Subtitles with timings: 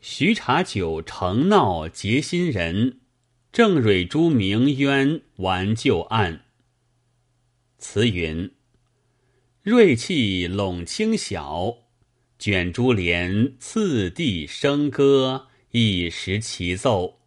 [0.00, 3.00] 徐茶酒成闹结新人，
[3.52, 6.44] 郑蕊珠鸣冤完旧案。
[7.78, 8.52] 词云：
[9.62, 11.78] 锐气笼清晓，
[12.38, 17.20] 卷珠帘次第笙歌，一时齐奏。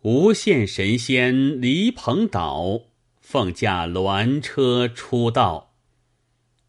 [0.00, 2.82] 无限神仙离蓬岛，
[3.20, 5.76] 凤驾鸾车出道。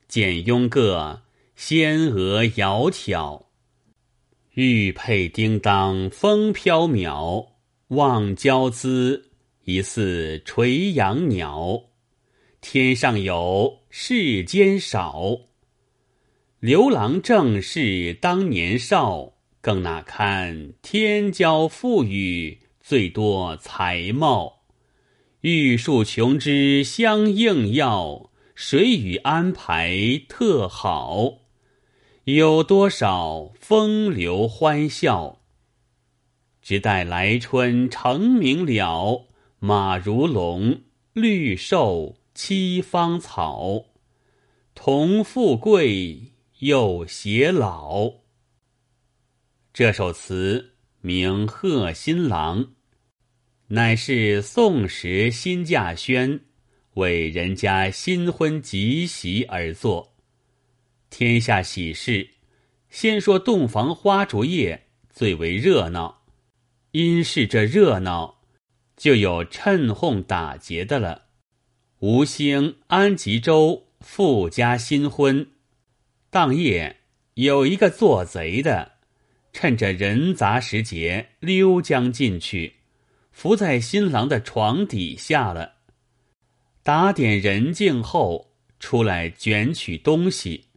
[0.08, 1.24] 见拥个
[1.56, 3.46] 仙娥窈窕，
[4.62, 7.48] 玉佩叮当风飘渺。
[7.88, 9.32] 望娇姿
[9.64, 11.84] 疑似垂杨鸟，
[12.60, 15.24] 天上有世间少。
[16.60, 24.64] 刘郎正是当年少，更那堪天骄富裕，最多才貌。
[25.40, 28.30] 玉树琼枝相应耀。
[28.56, 31.36] 谁与安排特好？
[32.36, 35.40] 有多少风流欢笑？
[36.62, 39.26] 只待来春成名了。
[39.60, 40.82] 马如龙，
[41.14, 43.86] 绿瘦七芳草，
[44.76, 48.14] 同富贵又偕老。
[49.74, 52.64] 这首词名《贺新郎》，
[53.70, 56.42] 乃是宋时新稼轩。
[56.96, 60.09] 为人家新婚吉喜而作，
[61.10, 62.30] 天下喜事，
[62.90, 66.24] 先说洞房花烛夜最为热闹，
[66.92, 68.42] 因是这热闹，
[68.96, 71.24] 就有趁哄打劫的了。
[72.00, 75.48] 吴兴、安吉州富家新婚，
[76.30, 76.98] 当夜
[77.34, 78.94] 有一个做贼的，
[79.52, 82.76] 趁着人杂时节溜将进去，
[83.32, 85.74] 伏在新郎的床底下了。
[86.84, 90.69] 打点人静后，出来卷取东西。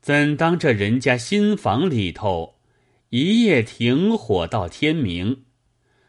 [0.00, 2.54] 怎当这人家新房里头，
[3.10, 5.44] 一夜停火到天明。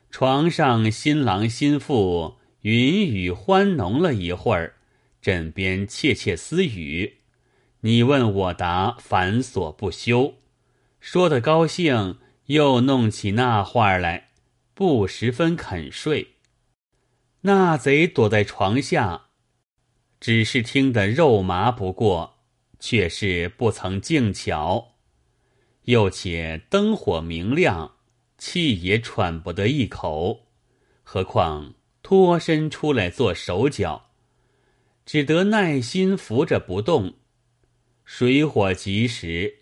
[0.09, 4.75] 床上新郎新妇云雨欢浓了一会儿，
[5.21, 7.17] 枕边窃窃私语，
[7.81, 10.35] 你问我答，繁琐不休。
[11.01, 14.29] 说的高兴，又弄起那话来，
[14.73, 16.35] 不十分肯睡。
[17.41, 19.27] 那贼躲在床下，
[20.19, 22.40] 只是听得肉麻不过，
[22.81, 24.95] 却是不曾静瞧。
[25.83, 27.95] 又且灯火明亮，
[28.37, 30.47] 气也喘不得一口，
[31.03, 34.09] 何况脱身出来做手脚，
[35.05, 37.13] 只得耐心扶着不动。
[38.03, 39.59] 水火及时，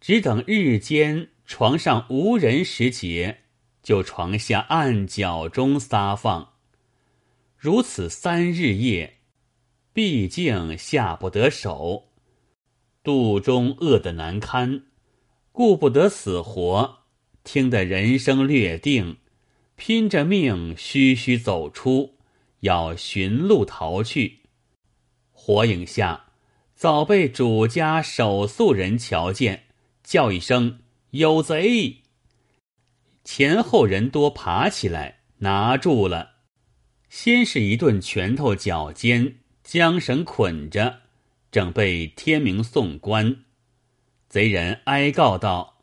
[0.00, 3.42] 只等日间床上无人时节，
[3.82, 6.54] 就床下暗角中撒放。
[7.56, 9.18] 如此三日夜，
[9.92, 12.07] 毕竟下不得手，
[13.02, 14.82] 肚中饿得难堪，
[15.52, 16.98] 顾不得死活，
[17.44, 19.16] 听得人声略定，
[19.76, 22.18] 拼着命吁吁走出，
[22.60, 24.40] 要寻路逃去。
[25.32, 26.26] 火影下
[26.74, 29.64] 早被主家守宿人瞧见，
[30.02, 32.02] 叫一声“有贼”，
[33.24, 36.32] 前后人多爬起来拿住了。
[37.08, 41.00] 先是一顿拳头脚尖，缰绳捆着，
[41.50, 43.44] 正被天明送官。
[44.28, 45.78] 贼人哀告道：“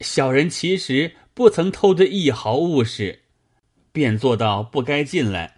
[0.00, 3.22] 小人其实不曾偷得一毫物事，
[3.92, 5.56] 便做到不该进来。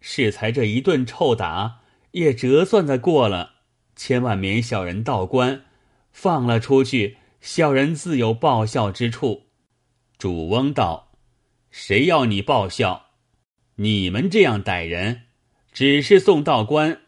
[0.00, 1.80] 适才这一顿臭打，
[2.10, 3.54] 也折算的过了。
[3.96, 5.64] 千万免小人到官，
[6.12, 9.44] 放了出去，小人自有报效之处。”
[10.18, 11.12] 主翁道
[11.70, 13.10] ：“谁要你报效？”
[13.76, 15.22] 你们这样歹人，
[15.72, 17.00] 只是送道官，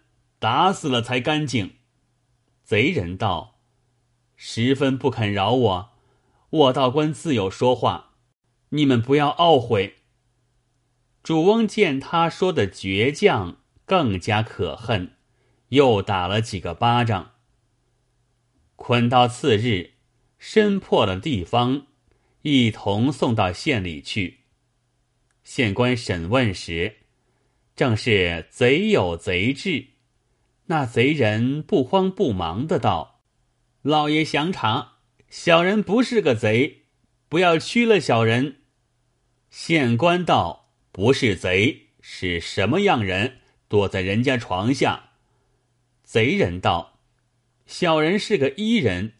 [0.46, 1.78] 打死了才干净。
[2.62, 3.58] 贼人道
[4.36, 5.90] ：“十分不肯饶我，
[6.50, 8.12] 我道官自有说话，
[8.68, 9.96] 你们不要懊悔。”
[11.24, 15.16] 主翁见他说的倔强，更加可恨，
[15.70, 17.32] 又打了几个巴掌。
[18.76, 19.94] 捆到次日，
[20.38, 21.88] 身破了地方，
[22.42, 24.42] 一同送到县里去。
[25.42, 26.98] 县官审问时，
[27.74, 29.95] 正是贼有贼志。
[30.66, 33.20] 那贼人不慌不忙的道
[33.82, 34.98] ：“老爷详查，
[35.28, 36.82] 小人不是个贼，
[37.28, 38.56] 不要屈了小人。”
[39.50, 43.38] 县官道：“不是贼，是什么样人？
[43.68, 45.10] 躲在人家床下。”
[46.04, 47.00] 贼人道
[47.66, 49.14] ：“小人是个医人，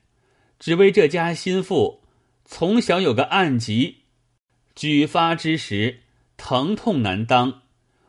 [0.58, 2.02] 只为这家心腹
[2.44, 4.02] 从小有个暗疾，
[4.74, 6.00] 举发之时。”
[6.38, 7.62] 疼痛难当，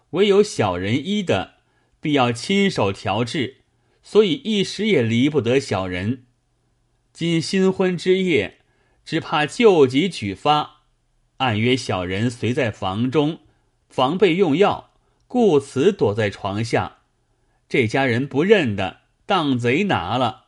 [0.09, 1.56] 唯有小人医的，
[1.99, 3.61] 必要亲手调制，
[4.03, 6.25] 所以一时也离不得小人。
[7.11, 8.59] 今新婚之夜，
[9.03, 10.81] 只怕旧疾举发，
[11.37, 13.39] 暗约小人随在房中，
[13.89, 14.91] 防备用药，
[15.27, 16.99] 故此躲在床下。
[17.67, 20.45] 这家人不认得，当贼拿了。”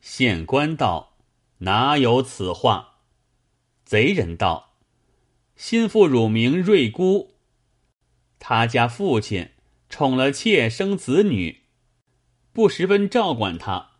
[0.00, 1.18] 县官道
[1.58, 2.96] ：“哪有此话？”
[3.84, 4.72] 贼人道
[5.54, 7.34] ：“心腹乳名瑞姑，
[8.38, 9.50] 他家父亲
[9.90, 11.64] 宠了妾生子女，
[12.52, 13.90] 不十分照管他。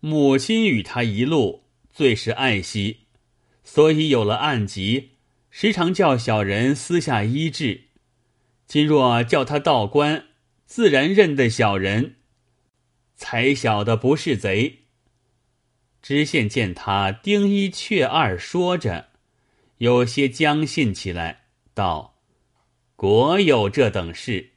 [0.00, 3.02] 母亲与他一路最是爱惜，
[3.62, 5.10] 所以有了案疾，
[5.50, 7.82] 时常叫小人私下医治。
[8.66, 10.24] 今若叫他道官，
[10.64, 12.16] 自然认得小人，
[13.14, 14.84] 才晓得不是贼。”
[16.00, 19.10] 知县见他丁一阙二说着，
[19.78, 22.18] 有些将信起来，道
[22.96, 24.52] ：“果有这等事，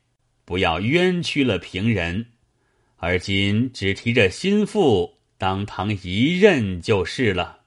[0.50, 2.26] 不要冤屈了平人。
[2.96, 7.60] 而今只提着心腹当堂一认就是了。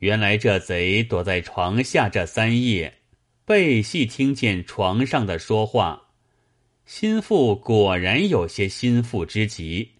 [0.00, 2.98] 原来这贼躲在床下这三夜，
[3.46, 6.08] 背细听见床上的说话。
[6.84, 9.92] 心腹果然有些心腹之疾，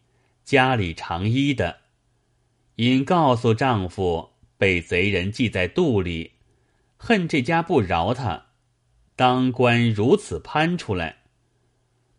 [0.44, 1.78] 家里常医的。”
[2.76, 6.32] 因告诉丈夫被贼人记在肚里，
[6.98, 8.48] 恨这家不饶他，
[9.16, 11.16] 当官如此攀出来，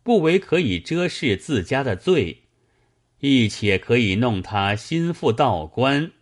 [0.08, 2.44] 不为可以遮饰自家的罪，
[3.20, 6.12] 亦且可以弄他心腹道官，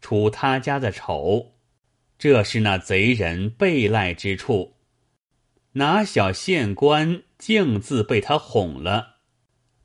[0.00, 1.54] 出他家的丑。
[2.18, 4.74] 这是那贼人被赖之处。
[5.74, 9.18] 哪晓县官竟自被他哄了，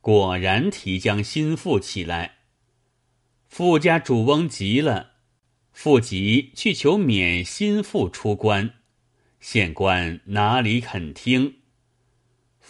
[0.00, 2.38] 果然提将心腹起来。
[3.46, 5.12] 富家主翁急了，
[5.70, 8.74] 富急去求免心腹出关，
[9.38, 11.58] 县官哪里肯听？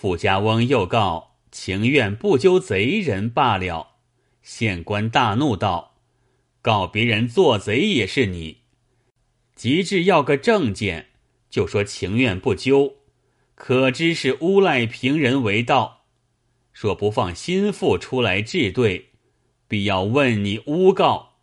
[0.03, 3.99] 富家翁又告情愿不揪贼人罢了。
[4.43, 5.95] 县官大怒道
[6.61, 8.63] ：“告别人做贼也是你，
[9.55, 11.11] 急至要个证件，
[11.49, 12.97] 就说情愿不揪，
[13.55, 16.03] 可知是诬赖平人为盗。
[16.73, 19.11] 若不放心腹出来治对。”
[19.69, 21.35] 必要问你诬告。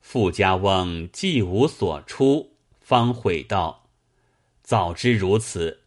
[0.00, 3.90] 富家翁既无所出，方悔道
[4.64, 5.82] ：“早知如此，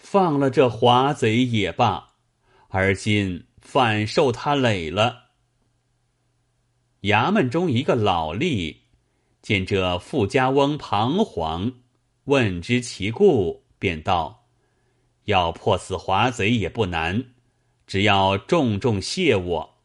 [0.00, 2.08] 放了这华贼也罢。
[2.70, 5.26] 而今反受他累了。”
[7.02, 8.76] 衙门中一个老吏
[9.40, 11.72] 见这富家翁彷徨，
[12.24, 14.46] 问知其故，便道
[15.26, 17.32] ：“要破此华贼也不难，
[17.86, 19.76] 只要重重谢我。”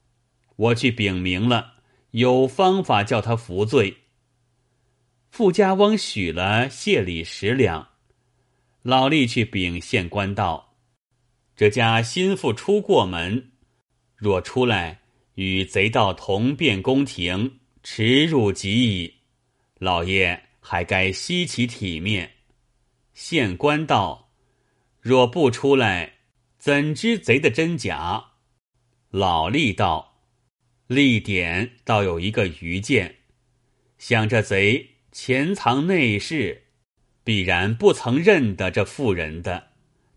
[0.58, 1.74] 我去禀明了，
[2.12, 3.98] 有方法叫他服罪。
[5.30, 7.90] 富家翁许了谢礼十两，
[8.88, 10.76] 老吏去禀县官道：
[11.56, 13.54] 这家心腹出过门，
[14.16, 15.02] 若出来
[15.34, 19.12] 与贼盗同变宫廷，耻辱极矣。
[19.80, 22.34] 老爷还该惜其体面。
[23.16, 24.30] 县官道：
[25.02, 26.18] 若不出来，
[26.60, 28.34] 怎知贼的真假？
[29.10, 30.20] 老吏道。
[30.86, 33.16] 立点倒有一个愚见，
[33.98, 36.65] 想这贼潜藏内事，
[37.26, 39.72] 必然不曾认得这妇人的，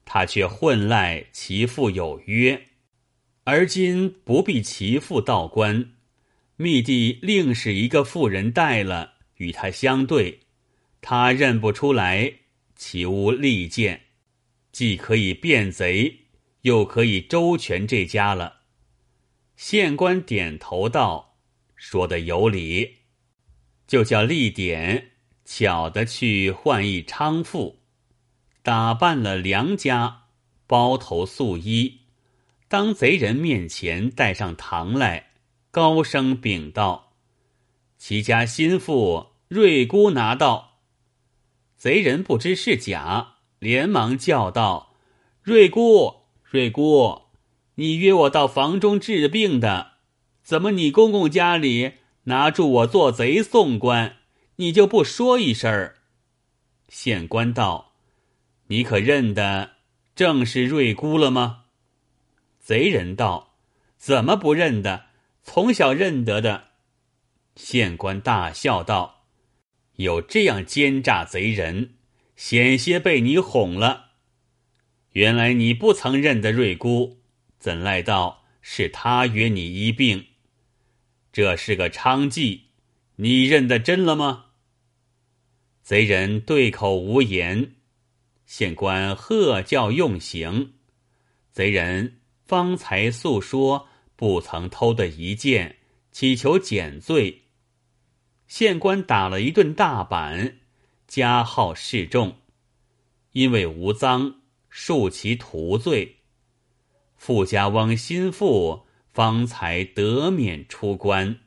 [0.04, 2.68] 他却混赖其父有约，
[3.44, 5.92] 而今不必其父道官，
[6.56, 10.40] 密地另使一个妇人带了与他相对，
[11.00, 12.30] 他认不出来，
[12.76, 14.02] 岂无利剑？
[14.70, 16.14] 既可以辨贼，
[16.60, 18.60] 又可以周全这家了。
[19.56, 21.38] 县官点头道
[21.74, 22.96] ：“说的有理，
[23.86, 25.12] 就叫立典
[25.50, 27.78] 巧的去换一娼妇，
[28.62, 30.24] 打扮了良家，
[30.66, 32.00] 包头素衣，
[32.68, 35.30] 当贼人面前带上堂来，
[35.70, 37.14] 高声禀道
[37.96, 40.80] ：‘齐家心腹瑞姑拿到。’
[41.78, 44.92] 贼人不知是假，连忙叫道
[45.42, 47.22] ：‘瑞姑，瑞姑。’”
[47.76, 49.92] 你约我到房中治病的，
[50.42, 51.92] 怎么你公公家里
[52.24, 54.17] 拿住我做贼送官，
[54.60, 55.98] 你就不说一声儿？
[56.88, 57.92] 县官道
[58.66, 59.76] ：“你可认得
[60.16, 61.66] 正是瑞姑了吗？”
[62.58, 63.54] 贼人道
[63.96, 65.06] ：“怎么不认得？
[65.44, 66.70] 从小认得的。”
[67.54, 69.26] 县官大笑道
[69.94, 71.94] ：“有这样奸诈贼人，
[72.34, 74.06] 险些被你哄了。
[75.12, 77.20] 原来你不曾认得瑞姑。”
[77.60, 80.26] 怎赖道是他约你医病？
[81.32, 82.62] 这是个娼妓，
[83.16, 84.46] 你认得真了吗？
[85.88, 87.76] 贼人对口无言，
[88.44, 90.74] 县官喝叫用刑。
[91.50, 95.76] 贼人方才诉说不曾偷的一件，
[96.12, 97.44] 祈求减罪。
[98.46, 100.58] 县官打了一顿大板，
[101.06, 102.36] 加号示众，
[103.32, 106.16] 因为无赃，恕其徒罪。
[107.16, 111.38] 富家翁心腹方才得免出关。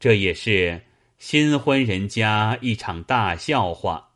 [0.00, 0.85] 这也是
[1.18, 4.10] 新婚人家一场大笑话。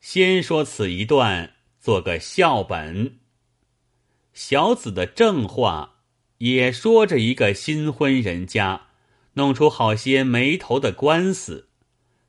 [0.00, 3.18] 先说此一段，做个笑本。
[4.32, 5.96] 小子的正话
[6.38, 8.82] 也说着一个新婚人家。
[9.34, 11.68] 弄出好些没头的官司，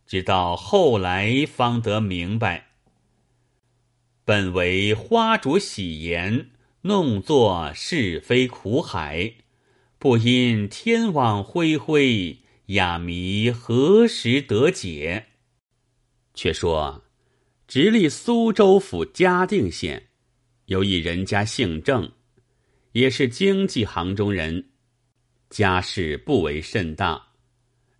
[0.05, 2.67] 直到后来方得明白。
[4.23, 9.33] 本为花烛喜筵，弄作是非苦海，
[9.97, 15.25] 不因天网恢恢，哑谜何时得解？
[16.35, 17.03] 却说
[17.67, 20.09] 直隶苏州府嘉定县
[20.65, 22.11] 有一人家姓郑，
[22.91, 24.69] 也是经济行中人。
[25.49, 27.29] 家世不为甚大，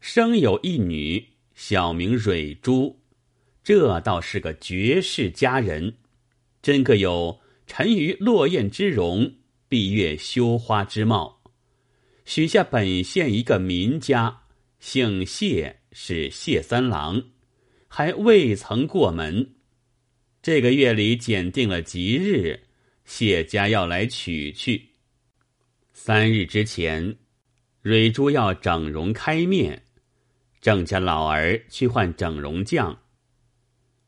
[0.01, 2.99] 生有一女，小名蕊珠，
[3.63, 5.97] 这倒是个绝世佳人，
[6.61, 9.33] 真个有沉鱼落雁之容，
[9.67, 11.41] 闭月羞花之貌。
[12.23, 14.43] 许下本县一个民家，
[14.79, 17.24] 姓谢，是谢三郎，
[17.88, 19.55] 还未曾过门。
[20.41, 22.62] 这个月里检定了吉日，
[23.05, 24.89] 谢家要来娶去。
[25.93, 27.17] 三日之前。
[27.81, 29.83] 蕊珠要整容开面，
[30.59, 33.00] 郑家老儿去换整容匠。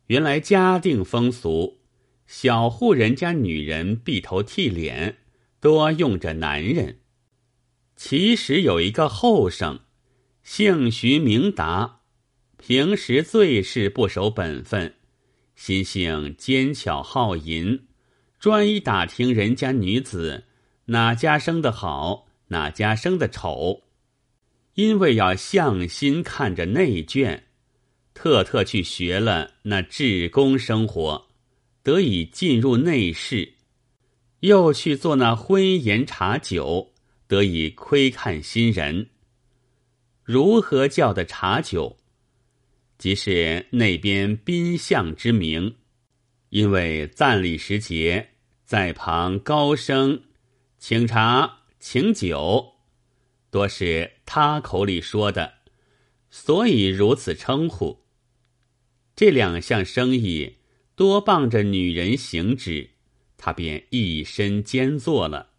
[0.08, 1.80] 原来家定风俗，
[2.28, 5.20] 小户人家女人闭头剃脸，
[5.62, 7.00] 多用着男人。
[7.96, 9.80] 其实有一个后生，
[10.44, 12.02] 姓徐名达，
[12.58, 14.96] 平时最是不守本分，
[15.56, 17.82] 心性奸巧好淫，
[18.40, 20.46] 专一打听人家女子
[20.86, 22.28] 哪家生的好。
[22.48, 23.84] 哪家生的丑？
[24.74, 27.44] 因为要向心看着内眷，
[28.14, 31.30] 特特去学了那制工生活，
[31.82, 33.54] 得以进入内室；
[34.42, 36.92] 又去做那婚宴茶酒，
[37.26, 39.11] 得以窥看新人。
[40.32, 41.98] 如何叫的茶酒？
[42.98, 45.76] 即是那边宾相之名。
[46.52, 48.30] 因为赞礼时节，
[48.64, 50.24] 在旁高声
[50.78, 51.58] 请茶。
[51.82, 52.76] 请酒，
[53.50, 55.56] 多是他口里说的，
[56.30, 58.06] 所以如此称呼。
[59.16, 60.60] 这两项生意
[60.96, 62.92] 多傍着女人行止，
[63.36, 65.50] 他便一身兼做了。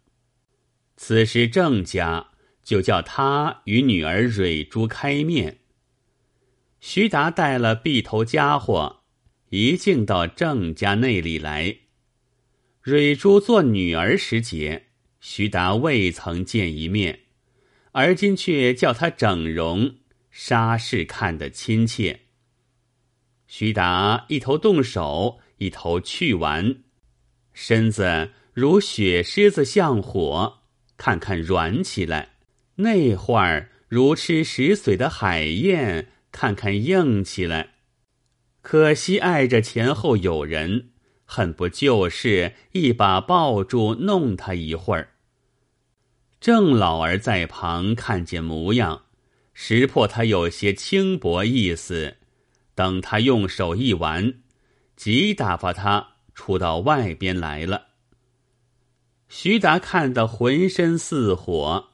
[0.95, 2.31] 此时郑家
[2.63, 5.59] 就叫他与女儿蕊珠开面。
[6.79, 9.03] 徐达带了碧头家伙，
[9.49, 11.77] 一径到郑家内里来。
[12.81, 14.87] 蕊珠做女儿时节。
[15.21, 17.21] 徐达未曾见一面，
[17.93, 19.95] 而今却叫他整容，
[20.29, 22.23] 沙氏看得亲切。
[23.47, 26.83] 徐达一头动手，一头去玩，
[27.53, 30.63] 身子如雪狮子向火，
[30.97, 32.32] 看看软起来；
[32.75, 37.75] 那会儿如吃石髓的海燕，看看硬起来。
[38.61, 40.89] 可惜碍着前后有人，
[41.25, 45.09] 恨不就是一把抱住，弄他一会儿。
[46.39, 49.03] 郑老儿在旁看见模样，
[49.53, 52.17] 识破他有些轻薄意思，
[52.73, 54.33] 等他用手一玩，
[54.95, 57.87] 即打发他出到外边来了。
[59.29, 61.92] 徐达看得浑身似火，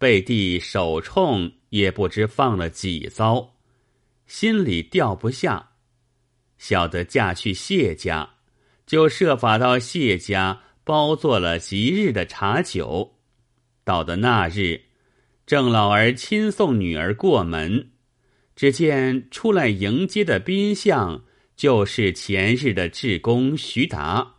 [0.00, 3.56] 背地手冲也不知放了几遭，
[4.26, 5.72] 心里掉不下，
[6.56, 8.36] 晓得嫁去谢家，
[8.86, 13.18] 就设法到谢家包做了吉日的茶酒。
[13.84, 14.80] 到的那日，
[15.44, 17.90] 郑老儿亲送女儿过门，
[18.56, 21.22] 只见出来迎接的宾相
[21.56, 24.36] 就是前日的志工徐达，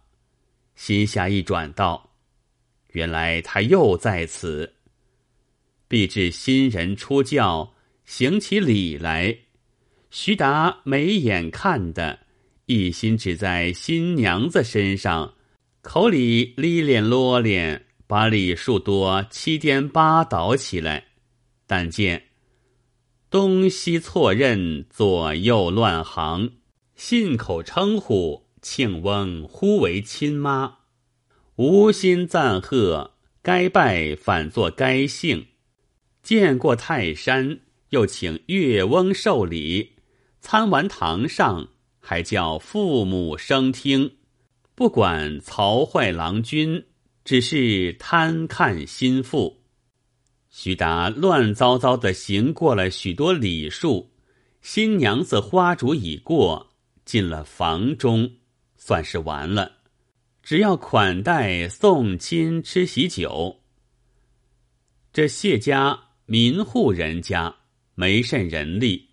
[0.74, 2.16] 心下一转道：
[2.94, 4.78] 原来他又在此。
[5.92, 7.74] 必至新人出轿，
[8.06, 9.40] 行起礼来，
[10.10, 12.20] 徐达眉眼看的，
[12.68, 15.34] 一心只在新娘子身上，
[15.82, 17.88] 口里咧咧啰咧。
[18.08, 21.08] 把礼数多七颠八倒起来，
[21.68, 22.24] 但见
[23.30, 26.52] 东西错认，左右乱行，
[26.96, 30.80] 信口称呼庆翁忽为亲妈，
[31.56, 35.48] 无心赞贺，该拜反作该姓。
[36.24, 37.60] 见过泰山，
[37.90, 39.94] 又请岳翁受礼，
[40.40, 44.18] 参完堂上，还叫父母生听，
[44.76, 46.86] 不管曹坏郎君。
[47.24, 49.62] 只是贪看心腹，
[50.50, 54.12] 徐达乱糟糟的行过了许多礼数，
[54.64, 56.72] 新娘子花烛已过，
[57.06, 58.38] 进了房中，
[58.76, 59.72] 算是完了。
[60.42, 63.62] 只要款待送亲吃喜酒。
[65.14, 65.98] 这谢家
[66.32, 67.54] 民户人家
[67.94, 69.10] 没甚人力，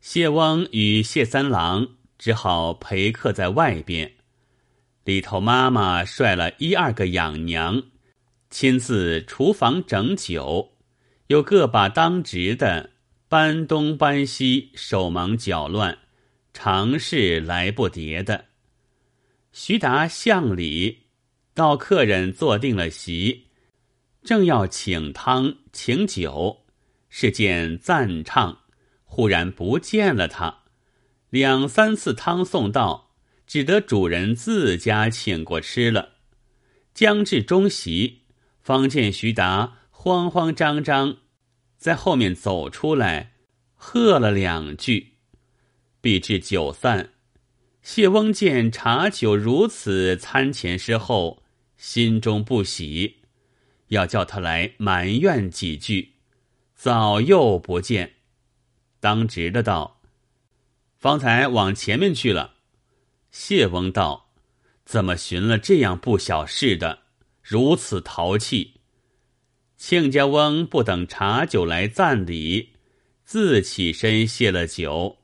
[0.00, 1.86] 谢翁与谢三郎
[2.16, 4.14] 只好陪客在外边。
[5.04, 7.82] 里头妈妈率了一二个养娘。
[8.48, 10.72] 亲自厨房整酒，
[11.26, 12.92] 又各把当值的
[13.28, 15.98] 搬东搬西，手忙脚乱，
[16.54, 18.46] 常是来不迭的。
[19.52, 21.00] 徐达向里，
[21.52, 23.47] 到客人坐定了席，
[24.28, 26.66] 正要请汤请酒，
[27.08, 28.58] 是见赞唱，
[29.04, 30.64] 忽然不见了他。
[31.30, 33.14] 两三次汤送到，
[33.46, 36.16] 只得主人自家请过吃了。
[36.92, 38.24] 将至中席。
[38.60, 41.16] 方见徐达慌慌张张，
[41.78, 43.32] 在后面走出来，
[43.76, 45.14] 喝了两句，
[46.02, 47.14] 必至酒散。
[47.80, 51.42] 谢翁见茶酒如此餐前之后，
[51.78, 53.22] 心中不喜，
[53.88, 56.14] 要叫他来埋怨几句，
[56.74, 58.14] 早又不见。
[59.00, 60.00] 当值的道
[60.96, 62.54] ：“方才往前面去了。”
[63.30, 64.30] 谢翁道
[64.84, 67.00] ：“怎么寻了这样不小事的？”
[67.42, 68.80] 如此淘气，
[69.78, 72.74] 亲家翁不等茶酒来赞礼，
[73.24, 75.16] 自起身谢了酒。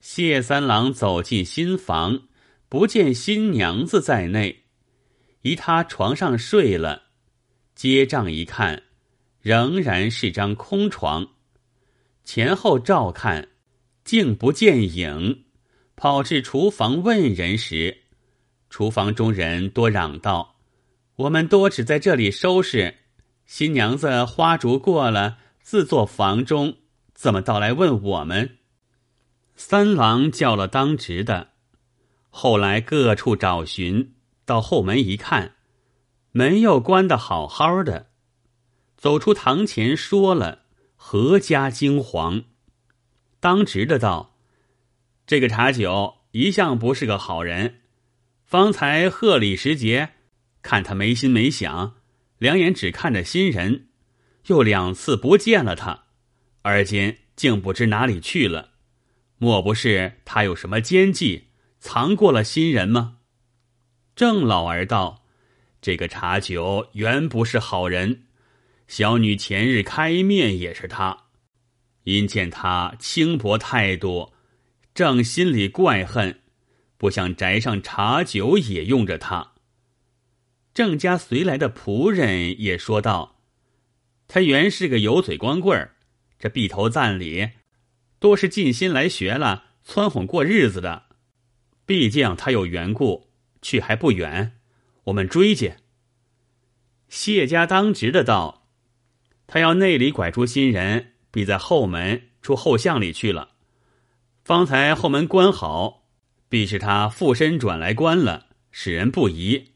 [0.00, 2.22] 谢三郎走进新房，
[2.68, 4.64] 不见新娘子在内，
[5.42, 7.03] 疑他床上睡了，
[7.74, 8.82] 接帐一看，
[9.40, 11.28] 仍然是张空床，
[12.24, 13.48] 前后照看，
[14.04, 15.44] 竟不见影。
[15.96, 17.98] 跑至厨房问人时，
[18.68, 20.56] 厨房中人多嚷道。
[21.16, 22.96] 我们多只在这里收拾，
[23.46, 26.78] 新娘子花烛过了，自坐房中，
[27.14, 28.58] 怎么倒来问我们？
[29.54, 31.50] 三郎叫了当值的，
[32.30, 35.54] 后来各处找寻，到后门一看，
[36.36, 38.08] 门又关得好好的。
[38.96, 40.62] 走出堂前，说了，
[40.96, 42.42] 何家惊惶。
[43.38, 44.36] 当值的道
[45.28, 47.82] ：“这个茶酒一向不是个好人，
[48.44, 50.10] 方才贺礼时节。”
[50.60, 51.96] 看他没心没想，
[52.38, 53.88] 两眼只看着新人，
[54.46, 56.04] 又两次不见了他，
[56.62, 58.70] 而今竟不知哪里去了。
[59.38, 63.18] 莫不是他有什么奸计，藏过了新人吗？
[64.16, 65.23] 郑老儿道
[65.84, 68.22] ：“这个茶酒原不是好人，
[68.88, 71.24] 小女前日开面也是他，
[72.04, 74.32] 因见他轻薄态度，
[74.94, 76.40] 正心里怪恨，
[76.96, 79.52] 不想宅上茶酒也用着他。”
[80.72, 83.42] 郑家随来的仆人也说道
[84.26, 85.96] ：“他原是个油嘴光棍儿，
[86.38, 87.50] 这闭头赞礼，
[88.18, 91.02] 多是尽心来学了，蹿哄过日子的。
[91.84, 93.28] 毕竟他有缘故，
[93.60, 94.53] 去还不远，
[95.04, 95.74] 我们追去。”
[97.08, 98.68] 谢家当值的道
[99.46, 103.50] ：“他要内里拐出新人，必在后门出后巷里去了。
[104.42, 106.08] 方才后门关好，
[106.48, 109.72] 必是他附身转来关了，使人不疑。”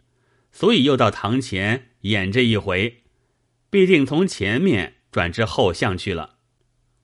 [0.51, 3.05] 所以又到堂前演这一回，
[3.71, 6.39] 必定从前面转至后巷去了，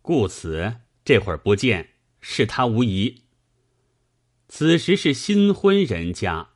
[0.03, 3.23] 故此这会儿不见，是他无疑。
[4.49, 6.49] 此时是新婚人家，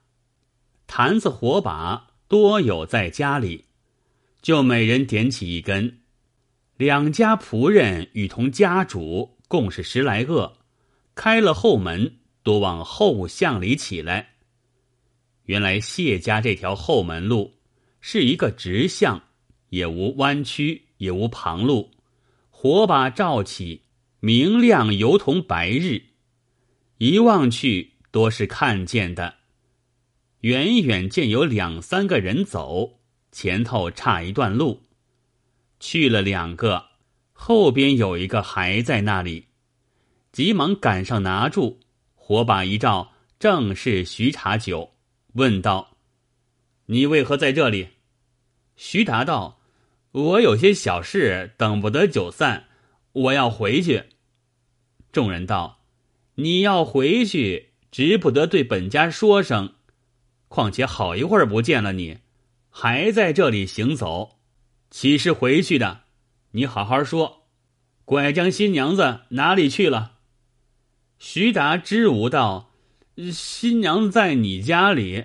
[0.88, 3.66] 坛子火把多有在家里，
[4.40, 6.00] 就每人点起一根。
[6.78, 10.56] 两家仆人与同家主共是十来个，
[11.14, 14.30] 开了后门，都往后巷里起来。
[15.44, 17.58] 原来谢家这条后门路
[18.00, 19.22] 是一个直巷，
[19.68, 21.90] 也无弯曲，也无旁路。
[22.50, 23.82] 火把照起，
[24.20, 26.02] 明亮犹同白日，
[26.96, 29.37] 一望去多是看见的。
[30.40, 33.00] 远远见有两三个人走，
[33.32, 34.82] 前头差一段路，
[35.80, 36.86] 去了两个，
[37.32, 39.46] 后边有一个还在那里，
[40.30, 41.80] 急忙赶上拿住，
[42.14, 44.92] 火把一照，正是徐茶酒。
[45.34, 45.96] 问道
[46.86, 47.88] ：“你为何在这里？”
[48.76, 49.60] 徐达道
[50.12, 52.68] ：“我有些小事，等不得酒散，
[53.12, 54.04] 我要回去。”
[55.10, 55.80] 众人道
[56.36, 59.74] ：“你要回去，只不得对本家说声。
[60.48, 62.18] 况且好一会儿不见了，你
[62.70, 64.38] 还在这里行走，
[64.90, 66.00] 岂是回去的？
[66.52, 67.46] 你好好说，
[68.04, 70.14] 拐将新娘子哪里去了？”
[71.18, 72.66] 徐达支吾道。
[73.32, 75.24] 新娘在你家里，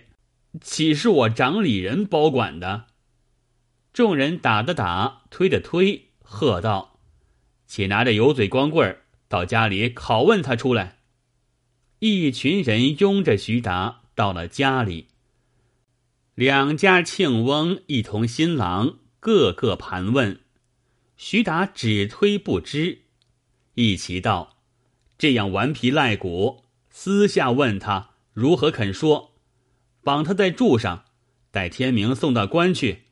[0.62, 2.88] 岂是我掌理人保管的？
[3.94, 6.98] 众人打的打，推的推，喝道
[7.70, 11.02] ：“且拿着油嘴光棍到家里拷问他出来。”
[12.02, 15.10] 一群人拥着徐达到了家里，
[16.36, 20.40] 两家庆翁一同新郎，个个盘问，
[21.16, 23.04] 徐达只推不知。
[23.76, 24.58] 一齐道
[25.20, 29.36] ：“这样顽皮赖骨，私下问他如何肯说，
[30.02, 31.06] 绑他在柱上，
[31.52, 33.04] 待天明送到官去。”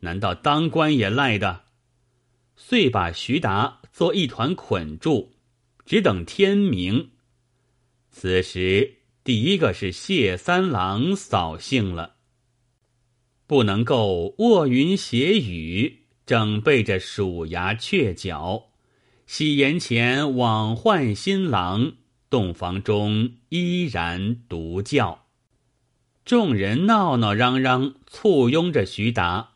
[0.00, 1.66] 难道当官也赖的？
[2.56, 5.36] 遂把徐达做一团捆住，
[5.86, 7.12] 只等天明。
[8.10, 12.13] 此时，第一个是谢三郎扫兴了，
[13.54, 18.70] 不能够卧云斜雨，正背着鼠牙雀角，
[19.28, 21.92] 喜筵前往唤新郎，
[22.28, 25.26] 洞房中依然独叫。
[26.24, 29.50] 众人闹闹嚷嚷，簇拥着徐达。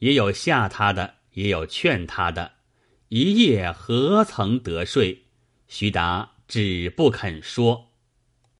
[0.00, 2.52] 也有吓他的，也有劝他的，
[3.08, 5.22] 一夜何曾得睡？
[5.66, 7.89] 徐达只不肯说。